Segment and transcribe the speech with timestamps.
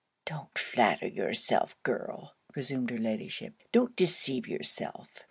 [0.25, 5.07] 'Don't flatter yourself, girl,' resumed her Ladyship, 'don't deceive yourself.